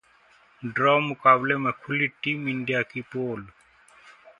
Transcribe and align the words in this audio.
draw 0.63 0.97
मुकाबले 0.99 1.57
में 1.57 1.71
खुली 1.83 2.07
टीम 2.23 2.47
इंडिया 2.49 2.81
की 2.83 3.01
पोल 3.13 3.47